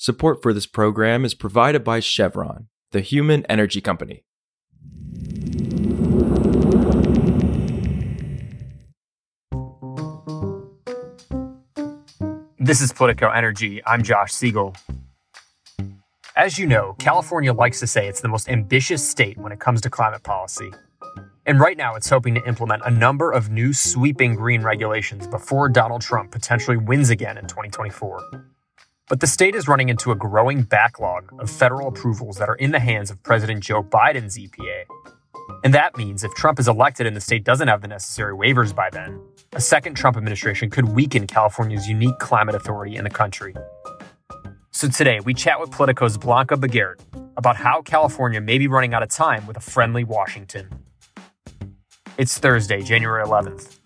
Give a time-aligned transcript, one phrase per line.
[0.00, 4.22] Support for this program is provided by Chevron, the human energy company.
[12.60, 13.82] This is Politico Energy.
[13.84, 14.76] I'm Josh Siegel.
[16.36, 19.80] As you know, California likes to say it's the most ambitious state when it comes
[19.80, 20.70] to climate policy.
[21.44, 25.68] And right now, it's hoping to implement a number of new sweeping green regulations before
[25.68, 28.44] Donald Trump potentially wins again in 2024.
[29.08, 32.72] But the state is running into a growing backlog of federal approvals that are in
[32.72, 34.84] the hands of President Joe Biden's EPA.
[35.64, 38.74] And that means if Trump is elected and the state doesn't have the necessary waivers
[38.74, 39.18] by then,
[39.54, 43.54] a second Trump administration could weaken California's unique climate authority in the country.
[44.72, 47.00] So today, we chat with Politico's Blanca Begert
[47.38, 50.68] about how California may be running out of time with a friendly Washington.
[52.18, 53.78] It's Thursday, January 11th.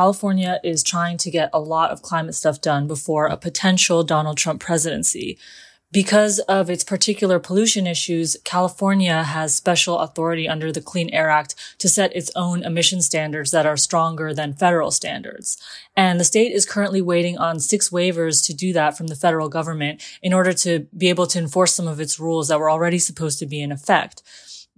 [0.00, 4.38] California is trying to get a lot of climate stuff done before a potential Donald
[4.38, 5.36] Trump presidency.
[5.92, 11.54] Because of its particular pollution issues, California has special authority under the Clean Air Act
[11.80, 15.58] to set its own emission standards that are stronger than federal standards.
[15.94, 19.50] And the state is currently waiting on six waivers to do that from the federal
[19.50, 22.98] government in order to be able to enforce some of its rules that were already
[22.98, 24.22] supposed to be in effect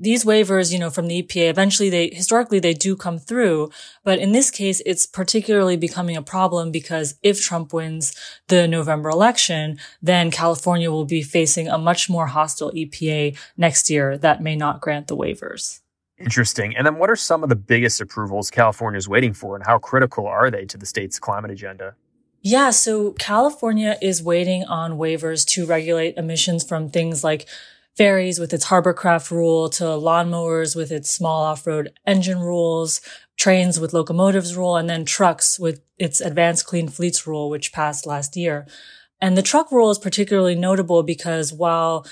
[0.03, 3.71] these waivers, you know, from the EPA, eventually they, historically they do come through.
[4.03, 8.13] But in this case, it's particularly becoming a problem because if Trump wins
[8.49, 14.19] the November election, then California will be facing a much more hostile EPA next year
[14.19, 15.81] that may not grant the waivers.
[16.19, 16.77] Interesting.
[16.77, 19.79] And then what are some of the biggest approvals California is waiting for and how
[19.79, 21.95] critical are they to the state's climate agenda?
[22.45, 27.47] Yeah, so California is waiting on waivers to regulate emissions from things like
[27.97, 33.01] ferries with its harbor craft rule to lawnmowers with its small off-road engine rules,
[33.37, 38.07] trains with locomotives rule, and then trucks with its advanced clean fleets rule, which passed
[38.07, 38.67] last year.
[39.21, 42.07] And the truck rule is particularly notable because while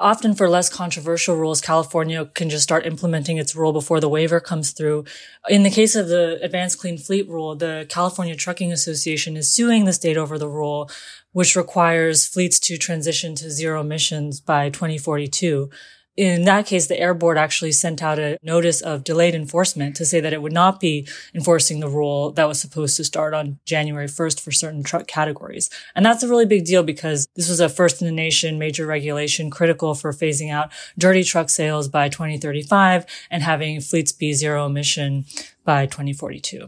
[0.00, 4.38] Often for less controversial rules, California can just start implementing its rule before the waiver
[4.38, 5.04] comes through.
[5.48, 9.86] In the case of the Advanced Clean Fleet rule, the California Trucking Association is suing
[9.86, 10.88] the state over the rule,
[11.32, 15.68] which requires fleets to transition to zero emissions by 2042
[16.18, 20.04] in that case, the air board actually sent out a notice of delayed enforcement to
[20.04, 23.60] say that it would not be enforcing the rule that was supposed to start on
[23.64, 25.70] January 1st for certain truck categories.
[25.94, 28.84] And that's a really big deal because this was a first in the nation major
[28.84, 34.66] regulation critical for phasing out dirty truck sales by 2035 and having fleets be zero
[34.66, 35.24] emission
[35.64, 36.66] by 2042.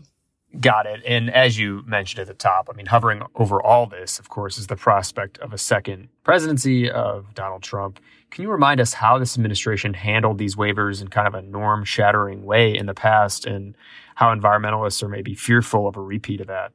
[0.60, 1.02] Got it.
[1.04, 4.58] And as you mentioned at the top, I mean, hovering over all this, of course,
[4.58, 7.98] is the prospect of a second presidency of Donald Trump.
[8.30, 11.84] Can you remind us how this administration handled these waivers in kind of a norm
[11.84, 13.76] shattering way in the past and
[14.14, 16.72] how environmentalists are maybe fearful of a repeat of that?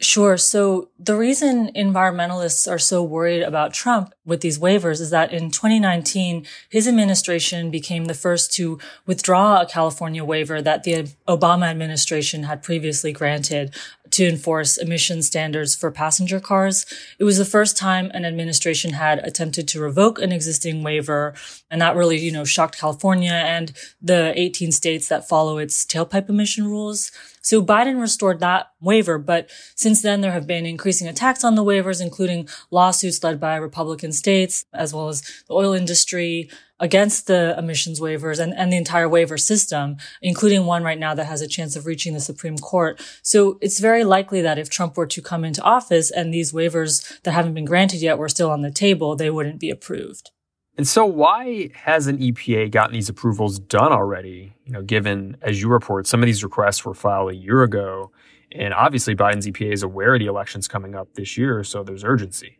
[0.00, 0.36] Sure.
[0.36, 5.50] So the reason environmentalists are so worried about Trump with these waivers is that in
[5.50, 12.42] 2019, his administration became the first to withdraw a California waiver that the Obama administration
[12.42, 13.74] had previously granted
[14.10, 16.86] to enforce emission standards for passenger cars.
[17.18, 21.34] It was the first time an administration had attempted to revoke an existing waiver.
[21.70, 26.28] And that really, you know, shocked California and the 18 states that follow its tailpipe
[26.28, 27.10] emission rules.
[27.42, 31.62] So Biden restored that waiver, but since then there have been increasing attacks on the
[31.62, 37.54] waivers, including lawsuits led by Republican states, as well as the oil industry, against the
[37.58, 41.48] emissions waivers and, and the entire waiver system, including one right now that has a
[41.48, 43.00] chance of reaching the Supreme Court.
[43.22, 47.22] So it's very likely that if Trump were to come into office and these waivers
[47.22, 50.30] that haven't been granted yet were still on the table, they wouldn't be approved.
[50.76, 54.54] And so why hasn't EPA gotten these approvals done already?
[54.66, 58.12] You know, given, as you report, some of these requests were filed a year ago.
[58.52, 62.04] And obviously Biden's EPA is aware of the elections coming up this year, so there's
[62.04, 62.58] urgency.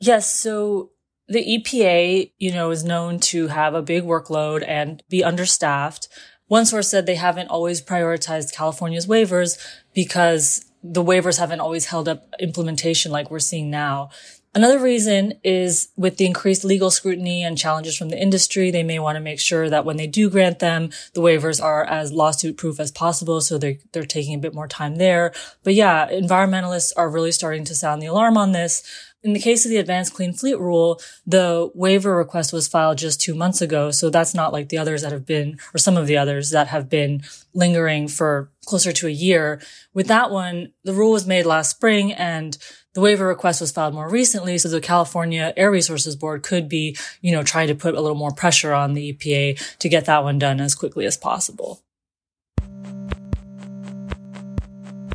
[0.00, 0.34] Yes.
[0.34, 0.90] So
[1.28, 6.08] the EPA, you know, is known to have a big workload and be understaffed.
[6.46, 9.58] One source said they haven't always prioritized California's waivers
[9.94, 14.10] because the waivers haven't always held up implementation like we're seeing now.
[14.54, 18.98] Another reason is with the increased legal scrutiny and challenges from the industry, they may
[18.98, 22.56] want to make sure that when they do grant them, the waivers are as lawsuit
[22.56, 23.42] proof as possible.
[23.42, 25.32] So they're, they're taking a bit more time there.
[25.62, 28.82] But yeah, environmentalists are really starting to sound the alarm on this.
[29.24, 33.20] In the case of the advanced clean fleet rule, the waiver request was filed just
[33.20, 33.90] two months ago.
[33.90, 36.68] So that's not like the others that have been, or some of the others that
[36.68, 37.22] have been
[37.52, 39.60] lingering for closer to a year.
[39.92, 42.56] With that one, the rule was made last spring and
[42.94, 44.56] the waiver request was filed more recently.
[44.56, 48.16] So the California Air Resources Board could be, you know, trying to put a little
[48.16, 51.82] more pressure on the EPA to get that one done as quickly as possible.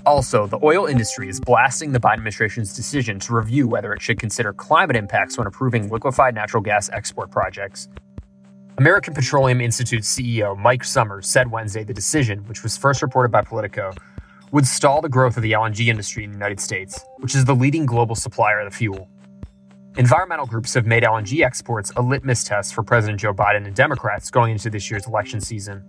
[0.05, 4.19] Also, the oil industry is blasting the Biden administration's decision to review whether it should
[4.19, 7.87] consider climate impacts when approving liquefied natural gas export projects.
[8.77, 13.43] American Petroleum Institute CEO Mike Sommers said Wednesday the decision, which was first reported by
[13.43, 13.93] Politico,
[14.51, 17.55] would stall the growth of the LNG industry in the United States, which is the
[17.55, 19.07] leading global supplier of the fuel.
[19.95, 24.29] Environmental groups have made LNG exports a litmus test for President Joe Biden and Democrats
[24.29, 25.85] going into this year's election season.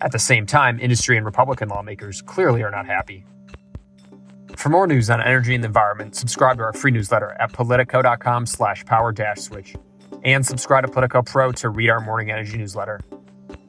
[0.00, 3.24] At the same time, industry and Republican lawmakers clearly are not happy.
[4.60, 8.44] For more news on energy and the environment, subscribe to our free newsletter at politico.com
[8.44, 9.74] slash power dash switch
[10.22, 13.00] and subscribe to Politico Pro to read our morning energy newsletter.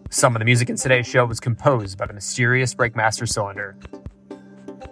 [0.10, 3.78] Some of the music in today's show was composed by the mysterious Breakmaster Cylinder.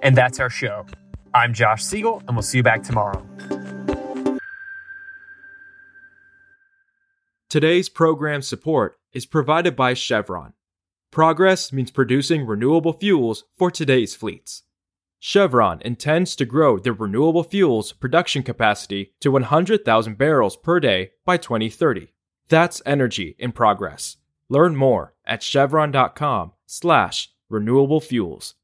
[0.02, 0.86] And that's our show.
[1.34, 3.28] I'm Josh Siegel, and we'll see you back tomorrow.
[7.50, 10.54] Today's program support is provided by Chevron.
[11.12, 14.64] Progress means producing renewable fuels for today's fleets.
[15.20, 21.36] Chevron intends to grow their renewable fuels production capacity to 100,000 barrels per day by
[21.36, 22.14] 2030.
[22.48, 24.18] That's energy in progress.
[24.48, 28.56] Learn more at chevron.com slash renewable fuels.